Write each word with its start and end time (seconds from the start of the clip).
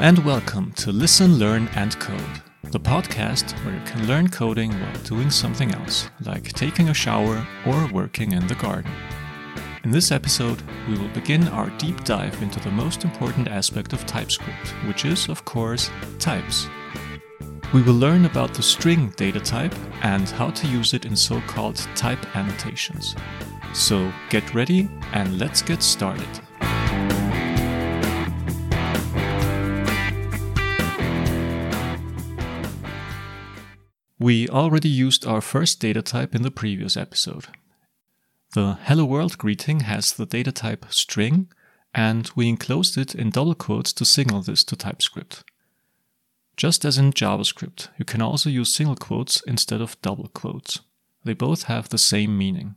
And 0.00 0.24
welcome 0.24 0.70
to 0.74 0.92
Listen, 0.92 1.40
Learn 1.40 1.66
and 1.74 1.98
Code, 1.98 2.40
the 2.70 2.78
podcast 2.78 3.52
where 3.64 3.74
you 3.74 3.80
can 3.84 4.06
learn 4.06 4.28
coding 4.28 4.70
while 4.70 5.02
doing 5.02 5.28
something 5.28 5.74
else, 5.74 6.08
like 6.20 6.52
taking 6.52 6.88
a 6.88 6.94
shower 6.94 7.44
or 7.66 7.88
working 7.92 8.30
in 8.30 8.46
the 8.46 8.54
garden. 8.54 8.92
In 9.82 9.90
this 9.90 10.12
episode, 10.12 10.62
we 10.88 10.96
will 10.96 11.08
begin 11.08 11.48
our 11.48 11.68
deep 11.78 12.04
dive 12.04 12.40
into 12.40 12.60
the 12.60 12.70
most 12.70 13.02
important 13.02 13.48
aspect 13.48 13.92
of 13.92 14.06
TypeScript, 14.06 14.68
which 14.86 15.04
is, 15.04 15.28
of 15.28 15.44
course, 15.44 15.90
types. 16.20 16.68
We 17.74 17.82
will 17.82 17.94
learn 17.94 18.24
about 18.24 18.54
the 18.54 18.62
string 18.62 19.12
data 19.16 19.40
type 19.40 19.74
and 20.02 20.28
how 20.28 20.50
to 20.50 20.68
use 20.68 20.94
it 20.94 21.06
in 21.06 21.16
so 21.16 21.40
called 21.40 21.76
type 21.96 22.36
annotations. 22.36 23.16
So 23.74 24.12
get 24.30 24.54
ready 24.54 24.88
and 25.12 25.40
let's 25.40 25.60
get 25.60 25.82
started. 25.82 26.28
We 34.20 34.48
already 34.48 34.88
used 34.88 35.24
our 35.24 35.40
first 35.40 35.78
data 35.78 36.02
type 36.02 36.34
in 36.34 36.42
the 36.42 36.50
previous 36.50 36.96
episode. 36.96 37.46
The 38.52 38.76
Hello 38.82 39.04
World 39.04 39.38
greeting 39.38 39.80
has 39.80 40.12
the 40.12 40.26
data 40.26 40.50
type 40.50 40.86
string, 40.90 41.46
and 41.94 42.28
we 42.34 42.48
enclosed 42.48 42.98
it 42.98 43.14
in 43.14 43.30
double 43.30 43.54
quotes 43.54 43.92
to 43.92 44.04
signal 44.04 44.42
this 44.42 44.64
to 44.64 44.74
TypeScript. 44.74 45.44
Just 46.56 46.84
as 46.84 46.98
in 46.98 47.12
JavaScript, 47.12 47.90
you 47.96 48.04
can 48.04 48.20
also 48.20 48.50
use 48.50 48.74
single 48.74 48.96
quotes 48.96 49.40
instead 49.42 49.80
of 49.80 50.00
double 50.02 50.26
quotes. 50.26 50.80
They 51.22 51.34
both 51.34 51.64
have 51.64 51.88
the 51.88 51.98
same 51.98 52.36
meaning. 52.36 52.74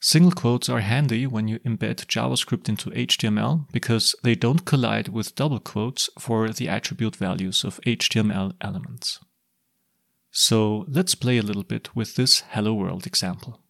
Single 0.00 0.32
quotes 0.32 0.70
are 0.70 0.80
handy 0.80 1.26
when 1.26 1.48
you 1.48 1.58
embed 1.58 2.06
JavaScript 2.06 2.70
into 2.70 2.88
HTML 2.92 3.70
because 3.72 4.16
they 4.22 4.34
don't 4.34 4.64
collide 4.64 5.08
with 5.08 5.34
double 5.34 5.60
quotes 5.60 6.08
for 6.18 6.48
the 6.48 6.70
attribute 6.70 7.16
values 7.16 7.62
of 7.62 7.78
HTML 7.84 8.54
elements. 8.62 9.18
So 10.36 10.84
let's 10.88 11.14
play 11.14 11.38
a 11.38 11.42
little 11.42 11.62
bit 11.62 11.94
with 11.94 12.16
this 12.16 12.42
Hello 12.50 12.74
World 12.74 13.06
example. 13.06 13.60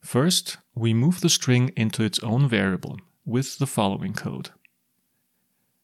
First, 0.00 0.56
we 0.72 0.94
move 0.94 1.20
the 1.20 1.28
string 1.28 1.72
into 1.76 2.04
its 2.04 2.20
own 2.20 2.48
variable 2.48 3.00
with 3.24 3.58
the 3.58 3.66
following 3.66 4.14
code. 4.14 4.50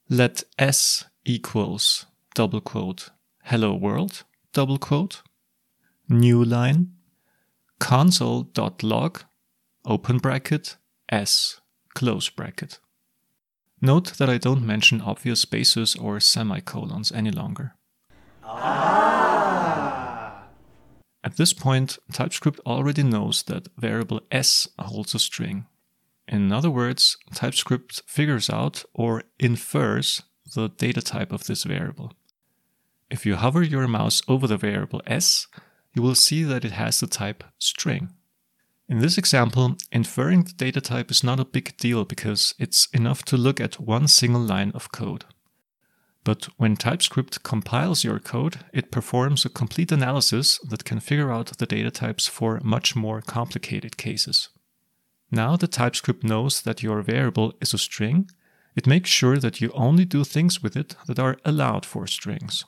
Let 0.09 0.45
s 0.61 1.07
equals 1.25 2.07
double 2.37 2.61
quote 2.61 3.11
hello 3.43 3.75
world 3.75 4.23
double 4.53 4.79
quote 4.79 5.23
new 6.09 6.45
line 6.45 6.93
console.log 7.81 9.25
open 9.85 10.19
bracket 10.19 10.77
s 11.11 11.61
close 11.95 12.31
bracket. 12.31 12.79
Note 13.81 14.15
that 14.19 14.31
I 14.31 14.39
don't 14.39 14.65
mention 14.65 15.01
obvious 15.01 15.41
spaces 15.41 15.97
or 15.97 16.21
semicolons 16.21 17.11
any 17.11 17.33
longer. 17.33 17.75
Ah. 18.45 19.02
At 21.25 21.37
this 21.37 21.53
point, 21.53 21.99
TypeScript 22.13 22.61
already 22.67 23.03
knows 23.03 23.45
that 23.45 23.69
variable 23.77 24.21
s 24.31 24.69
holds 24.79 25.15
a 25.15 25.19
string. 25.19 25.67
In 26.27 26.53
other 26.53 26.71
words, 26.71 27.17
TypeScript 27.35 28.03
figures 28.07 28.51
out 28.51 28.85
or 28.95 29.23
infers 29.39 30.23
the 30.55 30.69
data 30.69 31.01
type 31.01 31.33
of 31.33 31.45
this 31.45 31.65
variable. 31.65 32.13
If 33.11 33.25
you 33.27 33.37
hover 33.37 33.63
your 33.63 33.87
mouse 33.87 34.23
over 34.27 34.47
the 34.47 34.57
variable 34.57 35.03
s, 35.07 35.47
you 35.95 36.03
will 36.03 36.15
see 36.15 36.43
that 36.45 36.65
it 36.65 36.73
has 36.73 37.01
the 37.01 37.07
type 37.07 37.45
string. 37.59 38.11
In 38.89 38.99
this 38.99 39.17
example, 39.17 39.77
inferring 39.91 40.45
the 40.45 40.53
data 40.53 40.81
type 40.81 41.11
is 41.11 41.23
not 41.23 41.41
a 41.41 41.45
big 41.45 41.77
deal 41.77 42.05
because 42.05 42.55
it's 42.59 42.87
enough 42.93 43.25
to 43.27 43.37
look 43.37 43.61
at 43.61 43.81
one 43.81 44.09
single 44.09 44.41
line 44.41 44.73
of 44.75 44.93
code. 44.93 45.25
But 46.25 46.45
when 46.57 46.77
TypeScript 46.77 47.43
compiles 47.43 48.05
your 48.05 48.21
code, 48.21 48.61
it 48.73 48.93
performs 48.93 49.45
a 49.45 49.49
complete 49.49 49.91
analysis 49.91 50.59
that 50.59 50.85
can 50.85 51.01
figure 51.01 51.33
out 51.33 51.59
the 51.59 51.67
data 51.67 51.91
types 51.91 52.29
for 52.29 52.61
much 52.63 52.95
more 52.95 53.21
complicated 53.21 53.97
cases. 53.97 54.49
Now 55.31 55.57
the 55.57 55.67
TypeScript 55.67 56.23
knows 56.23 56.63
that 56.63 56.83
your 56.83 57.03
variable 57.03 57.55
is 57.61 57.75
a 57.75 57.79
string, 57.79 58.31
it 58.77 58.87
makes 58.87 59.11
sure 59.11 59.39
that 59.39 59.61
you 59.61 59.71
only 59.75 60.05
do 60.05 60.25
things 60.25 60.63
with 60.63 60.77
it 60.77 60.95
that 61.07 61.19
are 61.19 61.39
allowed 61.45 61.85
for 61.85 62.07
strings. 62.07 62.65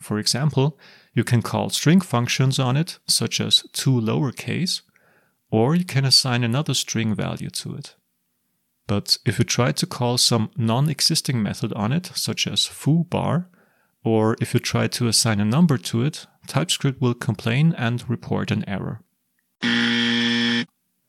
For 0.00 0.18
example, 0.18 0.78
you 1.12 1.24
can 1.24 1.42
call 1.42 1.70
string 1.70 2.00
functions 2.00 2.58
on 2.58 2.76
it, 2.76 2.98
such 3.06 3.40
as 3.40 3.64
toLowerCase, 3.72 4.82
or 5.50 5.74
you 5.74 5.84
can 5.84 6.04
assign 6.04 6.44
another 6.44 6.74
string 6.74 7.14
value 7.14 7.50
to 7.50 7.74
it. 7.74 7.94
But 8.88 9.18
if 9.24 9.38
you 9.38 9.44
try 9.44 9.70
to 9.72 9.86
call 9.86 10.18
some 10.18 10.50
non-existing 10.56 11.40
method 11.40 11.72
on 11.74 11.92
it, 11.92 12.06
such 12.14 12.48
as 12.48 12.66
foobar, 12.66 13.46
or 14.02 14.34
if 14.40 14.54
you 14.54 14.60
try 14.60 14.88
to 14.88 15.06
assign 15.06 15.40
a 15.40 15.44
number 15.44 15.76
to 15.76 16.02
it, 16.02 16.26
TypeScript 16.46 17.00
will 17.00 17.14
complain 17.14 17.74
and 17.76 18.08
report 18.08 18.50
an 18.50 18.64
error. 18.66 19.02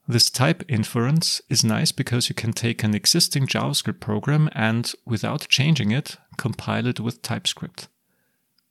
This 0.07 0.29
type 0.29 0.63
inference 0.67 1.41
is 1.49 1.63
nice 1.63 1.93
because 1.93 2.27
you 2.27 2.35
can 2.35 2.51
take 2.51 2.83
an 2.83 2.93
existing 2.93 3.47
JavaScript 3.47 4.01
program 4.01 4.49
and, 4.53 4.91
without 5.05 5.47
changing 5.47 5.91
it, 5.91 6.17
compile 6.35 6.87
it 6.87 6.99
with 6.99 7.21
TypeScript. 7.21 7.87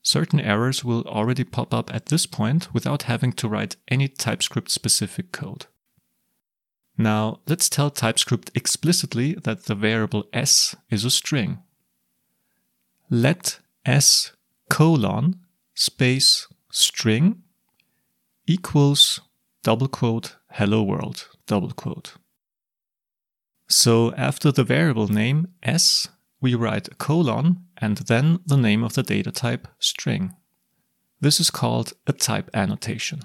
Certain 0.03 0.41
errors 0.41 0.85
will 0.85 1.03
already 1.03 1.45
pop 1.45 1.73
up 1.73 1.95
at 1.95 2.07
this 2.07 2.27
point 2.27 2.75
without 2.75 3.05
having 3.05 3.33
to 3.35 3.49
write 3.49 3.77
any 3.89 4.09
TypeScript 4.09 4.71
specific 4.71 5.33
code. 5.33 5.67
Now, 7.01 7.39
let's 7.47 7.69
tell 7.69 7.91
TypeScript 7.91 8.51
explicitly 8.57 9.35
that 9.45 9.65
the 9.67 9.77
variable 9.77 10.25
s 10.33 10.75
is 10.91 11.05
a 11.05 11.11
string. 11.11 11.63
Let 13.09 13.61
s 13.87 14.33
colon 14.69 15.37
space 15.75 16.49
string 16.73 17.43
equals 18.47 19.21
double 19.63 19.89
quote 19.89 20.37
hello 20.51 20.83
world 20.83 21.29
double 21.47 21.71
quote. 21.71 22.15
So 23.69 24.13
after 24.15 24.51
the 24.51 24.65
variable 24.65 25.07
name 25.07 25.49
s, 25.63 26.09
we 26.41 26.55
write 26.55 26.89
a 26.89 26.95
colon 26.97 27.65
and 27.77 27.99
then 27.99 28.41
the 28.45 28.57
name 28.57 28.83
of 28.83 28.95
the 28.95 29.03
data 29.05 29.31
type 29.31 29.69
string. 29.79 30.35
This 31.21 31.39
is 31.39 31.51
called 31.51 31.93
a 32.07 32.13
type 32.13 32.51
annotation. 32.55 33.21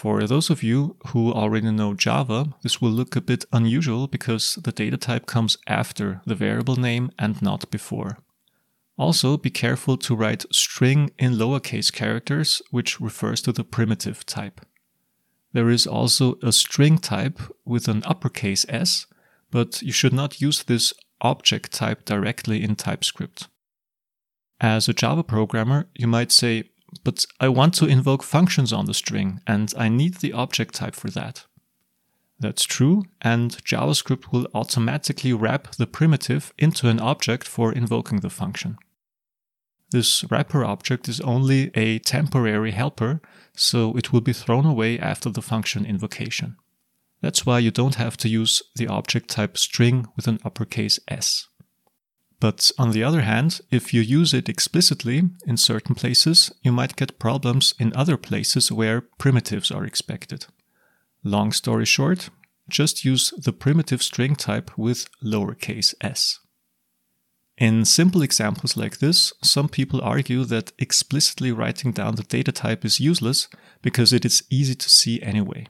For 0.00 0.26
those 0.26 0.48
of 0.48 0.62
you 0.62 0.96
who 1.08 1.30
already 1.30 1.70
know 1.70 1.92
Java, 1.92 2.54
this 2.62 2.80
will 2.80 2.90
look 2.90 3.16
a 3.16 3.20
bit 3.20 3.44
unusual 3.52 4.06
because 4.06 4.54
the 4.54 4.72
data 4.72 4.96
type 4.96 5.26
comes 5.26 5.58
after 5.66 6.22
the 6.24 6.34
variable 6.34 6.76
name 6.76 7.10
and 7.18 7.42
not 7.42 7.70
before. 7.70 8.16
Also, 8.96 9.36
be 9.36 9.50
careful 9.50 9.98
to 9.98 10.16
write 10.16 10.46
string 10.50 11.10
in 11.18 11.34
lowercase 11.34 11.92
characters, 11.92 12.62
which 12.70 12.98
refers 12.98 13.42
to 13.42 13.52
the 13.52 13.62
primitive 13.62 14.24
type. 14.24 14.62
There 15.52 15.68
is 15.68 15.86
also 15.86 16.38
a 16.42 16.50
string 16.50 16.96
type 16.96 17.38
with 17.66 17.86
an 17.86 18.02
uppercase 18.06 18.64
s, 18.70 19.04
but 19.50 19.82
you 19.82 19.92
should 19.92 20.14
not 20.14 20.40
use 20.40 20.62
this 20.62 20.94
object 21.20 21.72
type 21.72 22.06
directly 22.06 22.62
in 22.62 22.74
TypeScript. 22.74 23.48
As 24.62 24.88
a 24.88 24.94
Java 24.94 25.22
programmer, 25.22 25.88
you 25.94 26.06
might 26.06 26.32
say, 26.32 26.69
but 27.04 27.24
I 27.38 27.48
want 27.48 27.74
to 27.74 27.86
invoke 27.86 28.22
functions 28.22 28.72
on 28.72 28.86
the 28.86 28.94
string, 28.94 29.40
and 29.46 29.72
I 29.76 29.88
need 29.88 30.14
the 30.16 30.32
object 30.32 30.74
type 30.74 30.94
for 30.94 31.10
that. 31.10 31.46
That's 32.38 32.64
true, 32.64 33.04
and 33.20 33.50
JavaScript 33.64 34.32
will 34.32 34.48
automatically 34.54 35.32
wrap 35.32 35.72
the 35.76 35.86
primitive 35.86 36.54
into 36.58 36.88
an 36.88 36.98
object 36.98 37.46
for 37.46 37.72
invoking 37.72 38.20
the 38.20 38.30
function. 38.30 38.78
This 39.90 40.24
wrapper 40.30 40.64
object 40.64 41.08
is 41.08 41.20
only 41.20 41.70
a 41.74 41.98
temporary 41.98 42.70
helper, 42.70 43.20
so 43.54 43.94
it 43.96 44.12
will 44.12 44.22
be 44.22 44.32
thrown 44.32 44.64
away 44.64 44.98
after 44.98 45.28
the 45.28 45.42
function 45.42 45.84
invocation. 45.84 46.56
That's 47.20 47.44
why 47.44 47.58
you 47.58 47.70
don't 47.70 47.96
have 47.96 48.16
to 48.18 48.28
use 48.28 48.62
the 48.76 48.86
object 48.86 49.28
type 49.28 49.58
string 49.58 50.06
with 50.16 50.26
an 50.26 50.38
uppercase 50.44 50.98
s. 51.08 51.49
But 52.40 52.70
on 52.78 52.92
the 52.92 53.04
other 53.04 53.20
hand, 53.20 53.60
if 53.70 53.92
you 53.92 54.00
use 54.00 54.32
it 54.32 54.48
explicitly 54.48 55.28
in 55.46 55.58
certain 55.58 55.94
places, 55.94 56.50
you 56.62 56.72
might 56.72 56.96
get 56.96 57.18
problems 57.18 57.74
in 57.78 57.92
other 57.94 58.16
places 58.16 58.72
where 58.72 59.02
primitives 59.18 59.70
are 59.70 59.84
expected. 59.84 60.46
Long 61.22 61.52
story 61.52 61.84
short, 61.84 62.30
just 62.68 63.04
use 63.04 63.34
the 63.36 63.52
primitive 63.52 64.02
string 64.02 64.36
type 64.36 64.70
with 64.78 65.06
lowercase 65.22 65.94
s. 66.00 66.40
In 67.58 67.84
simple 67.84 68.22
examples 68.22 68.74
like 68.74 68.98
this, 68.98 69.34
some 69.42 69.68
people 69.68 70.00
argue 70.00 70.44
that 70.44 70.72
explicitly 70.78 71.52
writing 71.52 71.92
down 71.92 72.14
the 72.14 72.22
data 72.22 72.52
type 72.52 72.86
is 72.86 73.00
useless 73.00 73.48
because 73.82 74.14
it 74.14 74.24
is 74.24 74.44
easy 74.48 74.74
to 74.74 74.88
see 74.88 75.20
anyway. 75.20 75.66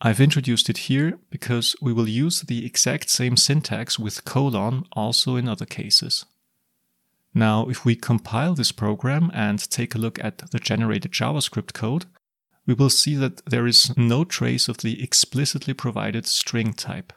I've 0.00 0.20
introduced 0.20 0.70
it 0.70 0.78
here 0.78 1.18
because 1.28 1.74
we 1.82 1.92
will 1.92 2.08
use 2.08 2.42
the 2.42 2.64
exact 2.64 3.10
same 3.10 3.36
syntax 3.36 3.98
with 3.98 4.24
colon 4.24 4.84
also 4.92 5.34
in 5.34 5.48
other 5.48 5.66
cases. 5.66 6.24
Now, 7.34 7.68
if 7.68 7.84
we 7.84 7.96
compile 7.96 8.54
this 8.54 8.70
program 8.70 9.30
and 9.34 9.58
take 9.70 9.94
a 9.94 9.98
look 9.98 10.22
at 10.24 10.50
the 10.50 10.60
generated 10.60 11.12
JavaScript 11.12 11.72
code, 11.72 12.06
we 12.64 12.74
will 12.74 12.90
see 12.90 13.16
that 13.16 13.44
there 13.46 13.66
is 13.66 13.96
no 13.96 14.24
trace 14.24 14.68
of 14.68 14.78
the 14.78 15.02
explicitly 15.02 15.74
provided 15.74 16.26
string 16.26 16.74
type. 16.74 17.12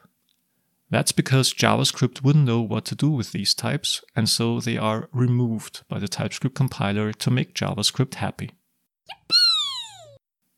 That's 0.90 1.12
because 1.12 1.54
JavaScript 1.54 2.22
wouldn't 2.22 2.46
know 2.46 2.60
what 2.60 2.84
to 2.86 2.94
do 2.94 3.10
with 3.10 3.32
these 3.32 3.54
types, 3.54 4.02
and 4.16 4.28
so 4.28 4.60
they 4.60 4.76
are 4.76 5.08
removed 5.12 5.82
by 5.88 5.98
the 5.98 6.08
TypeScript 6.08 6.56
compiler 6.56 7.12
to 7.12 7.30
make 7.30 7.54
JavaScript 7.54 8.14
happy. 8.16 8.50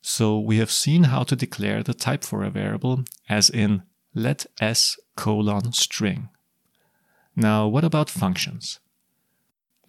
So 0.07 0.39
we 0.39 0.59
have 0.59 0.71
seen 0.71 1.05
how 1.05 1.23
to 1.23 1.35
declare 1.35 1.83
the 1.83 1.95
type 1.95 2.25
for 2.25 2.45
a 2.45 2.51
variable, 2.51 3.05
as 3.31 3.49
in 3.49 3.85
let 4.15 4.45
s 4.61 4.99
colon 5.17 5.73
string. 5.73 6.29
Now, 7.35 7.67
what 7.67 7.85
about 7.85 8.11
functions? 8.11 8.81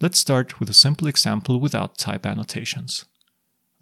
Let's 0.00 0.18
start 0.18 0.58
with 0.58 0.70
a 0.70 0.74
simple 0.74 1.06
example 1.06 1.60
without 1.60 1.98
type 1.98 2.24
annotations. 2.24 3.04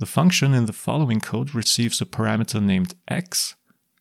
The 0.01 0.07
function 0.07 0.55
in 0.55 0.67
the 0.67 0.73
following 0.73 1.21
code 1.21 1.55
receives 1.55 2.01
a 2.01 2.05
parameter 2.05 2.61
named 2.61 2.97
x, 3.07 3.55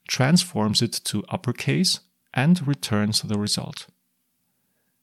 transforms 0.07 0.81
it 0.81 1.01
to 1.03 1.23
uppercase, 1.29 1.99
and 2.33 2.67
returns 2.67 3.21
the 3.21 3.37
result. 3.37 3.85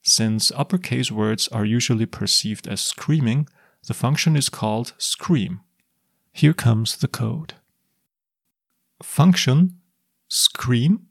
Since 0.03 0.51
uppercase 0.51 1.09
words 1.09 1.47
are 1.47 1.63
usually 1.63 2.05
perceived 2.05 2.67
as 2.67 2.81
screaming, 2.81 3.47
the 3.87 3.93
function 3.93 4.35
is 4.35 4.49
called 4.49 4.93
scream. 4.97 5.61
Here 6.31 6.53
comes 6.53 6.97
the 6.97 7.07
code. 7.07 7.55
Function 9.03 9.81
scream 10.27 11.07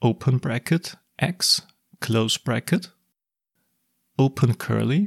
open 0.00 0.38
bracket 0.38 0.94
x 1.18 1.60
close 2.00 2.38
bracket 2.38 2.88
open 4.18 4.54
curly 4.54 5.06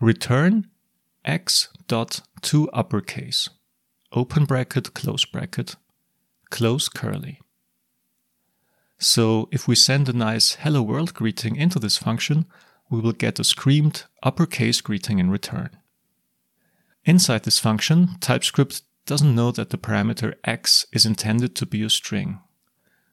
return 0.00 0.66
x 1.24 1.68
dot 1.86 2.20
to 2.42 2.68
uppercase 2.70 3.48
open 4.12 4.44
bracket 4.44 4.92
close 4.92 5.24
bracket 5.24 5.76
close 6.50 6.88
curly 6.90 7.40
so 8.98 9.48
if 9.50 9.66
we 9.66 9.74
send 9.74 10.06
a 10.08 10.12
nice 10.12 10.56
hello 10.56 10.82
world 10.82 11.14
greeting 11.14 11.56
into 11.56 11.78
this 11.78 11.96
function 11.96 12.44
we 12.90 13.00
will 13.00 13.12
get 13.12 13.38
a 13.38 13.44
screamed 13.44 14.04
uppercase 14.22 14.82
greeting 14.82 15.18
in 15.18 15.30
return 15.30 15.70
inside 17.04 17.44
this 17.44 17.58
function 17.58 18.16
typescript 18.20 18.82
doesn't 19.06 19.34
know 19.34 19.50
that 19.50 19.70
the 19.70 19.78
parameter 19.78 20.34
x 20.44 20.86
is 20.92 21.04
intended 21.04 21.54
to 21.54 21.66
be 21.66 21.82
a 21.82 21.90
string 21.90 22.40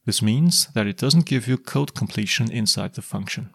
this 0.06 0.22
means 0.22 0.68
that 0.74 0.88
it 0.88 0.98
doesn't 0.98 1.26
give 1.26 1.48
you 1.48 1.58
code 1.58 1.94
completion 1.94 2.52
inside 2.52 2.96
the 2.96 3.02
function. 3.02 3.52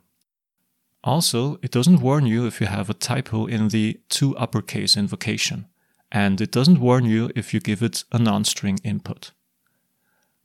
Also, 1.02 1.58
it 1.62 1.70
doesn't 1.70 2.00
warn 2.00 2.26
you 2.26 2.46
if 2.46 2.60
you 2.60 2.66
have 2.66 2.88
a 2.88 2.94
typo 2.94 3.46
in 3.46 3.68
the 3.68 4.00
to 4.10 4.36
uppercase 4.36 4.96
invocation, 4.96 5.66
and 6.10 6.40
it 6.40 6.52
doesn't 6.52 6.80
warn 6.80 7.04
you 7.04 7.30
if 7.34 7.52
you 7.52 7.60
give 7.60 7.82
it 7.82 8.04
a 8.12 8.18
non-string 8.18 8.78
input. 8.84 9.32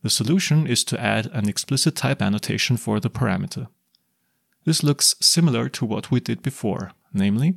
The 0.02 0.10
solution 0.10 0.66
is 0.66 0.82
to 0.84 1.00
add 1.00 1.26
an 1.26 1.48
explicit 1.48 1.94
type 1.94 2.20
annotation 2.20 2.76
for 2.76 2.98
the 2.98 3.10
parameter. 3.10 3.68
This 4.64 4.82
looks 4.82 5.14
similar 5.20 5.68
to 5.70 5.84
what 5.84 6.10
we 6.10 6.20
did 6.20 6.42
before, 6.42 6.92
namely 7.12 7.54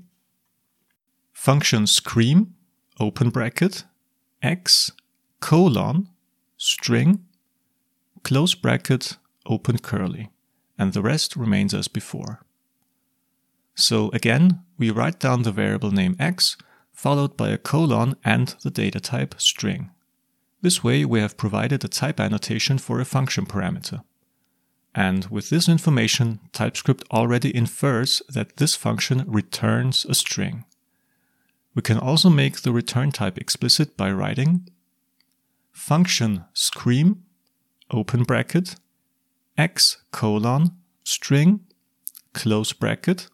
function 1.36 1.86
scream 1.86 2.56
open 3.00 3.30
bracket 3.30 3.84
x 4.42 4.92
colon 5.40 6.08
string 6.58 7.20
close 8.26 8.56
bracket, 8.56 9.18
open 9.46 9.78
curly, 9.78 10.32
and 10.80 10.94
the 10.94 11.02
rest 11.02 11.36
remains 11.36 11.76
as 11.76 11.88
before. 11.88 12.44
So 13.76 14.10
again, 14.14 14.64
we 14.80 14.90
write 14.90 15.20
down 15.20 15.44
the 15.44 15.52
variable 15.52 15.92
name 15.92 16.16
x, 16.20 16.58
followed 16.92 17.38
by 17.38 17.50
a 17.50 17.60
colon 17.60 18.16
and 18.26 18.56
the 18.64 18.72
data 18.72 19.00
type 19.00 19.36
string. 19.38 19.92
This 20.62 20.84
way 20.84 21.06
we 21.06 21.20
have 21.20 21.38
provided 21.38 21.84
a 21.84 21.88
type 21.88 22.20
annotation 22.20 22.80
for 22.80 23.00
a 23.00 23.06
function 23.06 23.46
parameter. 23.46 24.02
And 24.96 25.26
with 25.26 25.52
this 25.52 25.70
information, 25.70 26.40
TypeScript 26.52 27.04
already 27.12 27.56
infers 27.56 28.24
that 28.28 28.58
this 28.58 28.74
function 28.76 29.24
returns 29.28 30.04
a 30.06 30.16
string. 30.16 30.66
We 31.76 31.82
can 31.82 32.00
also 32.00 32.30
make 32.30 32.62
the 32.62 32.72
return 32.72 33.12
type 33.12 33.38
explicit 33.38 33.98
by 33.98 34.12
writing 34.12 34.70
function 35.74 36.46
scream 36.54 37.26
open 37.92 38.24
bracket, 38.24 38.76
x 39.58 39.98
colon 40.12 40.72
string, 41.04 41.60
close 42.34 42.74
bracket, 42.74 43.28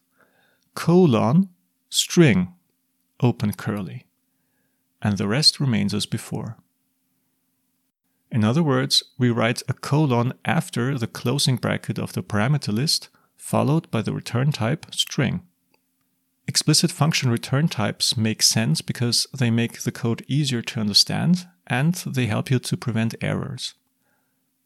colon 0.75 1.49
string, 1.89 2.53
open 3.21 3.53
curly, 3.53 4.05
and 5.01 5.17
the 5.17 5.27
rest 5.27 5.59
remains 5.59 5.93
as 5.93 6.05
before. 6.05 6.57
In 8.31 8.43
other 8.43 8.63
words, 8.63 9.03
we 9.17 9.29
write 9.29 9.61
a 9.67 9.73
colon 9.73 10.33
after 10.45 10.97
the 10.97 11.07
closing 11.07 11.57
bracket 11.57 11.99
of 11.99 12.13
the 12.13 12.23
parameter 12.23 12.73
list, 12.73 13.09
followed 13.37 13.89
by 13.91 14.01
the 14.01 14.13
return 14.13 14.51
type 14.51 14.85
string. 14.93 15.41
Explicit 16.47 16.91
function 16.91 17.29
return 17.29 17.67
types 17.67 18.17
make 18.17 18.41
sense 18.41 18.81
because 18.81 19.27
they 19.37 19.49
make 19.49 19.81
the 19.81 19.91
code 19.91 20.25
easier 20.27 20.61
to 20.61 20.79
understand 20.79 21.47
and 21.67 21.95
they 21.95 22.25
help 22.25 22.51
you 22.51 22.59
to 22.59 22.75
prevent 22.75 23.15
errors. 23.21 23.73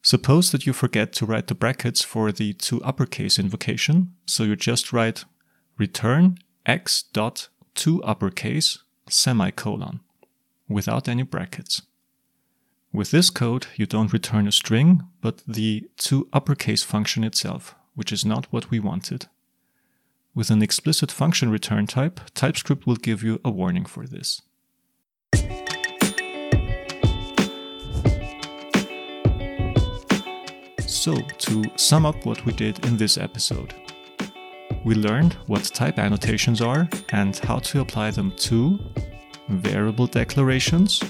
Suppose 0.01 0.51
that 0.51 0.65
you 0.65 0.73
forget 0.73 1.13
to 1.13 1.25
write 1.25 1.47
the 1.47 1.55
brackets 1.55 2.03
for 2.03 2.31
the 2.31 2.53
to 2.53 2.81
uppercase 2.83 3.39
invocation, 3.39 4.13
so 4.25 4.43
you 4.43 4.55
just 4.55 4.93
write 4.93 5.25
return 5.77 6.37
x 6.65 7.03
dot 7.13 7.49
to 7.75 8.03
uppercase 8.03 8.79
semicolon 9.09 9.99
without 10.69 11.07
any 11.07 11.23
brackets. 11.23 11.81
With 12.93 13.11
this 13.11 13.29
code, 13.29 13.67
you 13.75 13.85
don't 13.85 14.13
return 14.13 14.47
a 14.47 14.51
string, 14.51 15.03
but 15.21 15.41
the 15.47 15.89
to 15.97 16.29
uppercase 16.31 16.81
function 16.83 17.23
itself, 17.23 17.75
which 17.93 18.11
is 18.11 18.23
not 18.23 18.45
what 18.51 18.71
we 18.71 18.79
wanted. 18.79 19.27
With 20.35 20.49
an 20.49 20.61
explicit 20.61 21.13
function 21.13 21.49
return 21.49 21.87
type, 21.87 22.19
TypeScript 22.33 22.85
will 22.85 22.97
give 22.97 23.23
you 23.23 23.39
a 23.45 23.49
warning 23.49 23.85
for 23.85 24.05
this. 24.05 24.41
So, 30.85 31.15
to 31.15 31.63
sum 31.77 32.05
up 32.05 32.25
what 32.25 32.43
we 32.45 32.51
did 32.51 32.85
in 32.85 32.97
this 32.97 33.17
episode, 33.17 33.73
we 34.83 34.93
learned 34.95 35.35
what 35.47 35.63
type 35.63 35.99
annotations 35.99 36.61
are 36.61 36.89
and 37.13 37.37
how 37.37 37.59
to 37.59 37.79
apply 37.79 38.11
them 38.11 38.33
to 38.39 38.77
variable 39.47 40.05
declarations, 40.05 41.01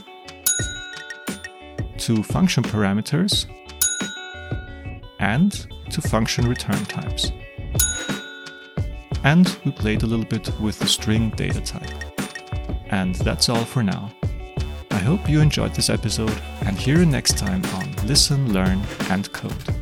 to 1.98 2.22
function 2.22 2.62
parameters, 2.62 3.48
and 5.18 5.66
to 5.90 6.00
function 6.00 6.48
return 6.48 6.86
types. 6.86 7.32
And 9.26 9.58
we 9.66 9.72
played 9.72 10.04
a 10.04 10.06
little 10.06 10.24
bit 10.24 10.48
with 10.60 10.78
the 10.78 10.88
string 10.88 11.32
data 11.32 11.60
type. 11.60 11.90
And 12.92 13.16
that's 13.16 13.50
all 13.50 13.66
for 13.66 13.82
now. 13.82 14.12
I 14.92 15.00
hope 15.00 15.28
you 15.28 15.42
enjoyed 15.42 15.74
this 15.74 15.90
episode 15.90 16.40
and 16.62 16.78
hear 16.78 17.00
you 17.00 17.08
next 17.08 17.38
time 17.38 17.66
on 17.74 17.92
Listen, 18.06 18.54
Learn, 18.54 18.82
and 19.10 19.30
Code. 19.34 19.75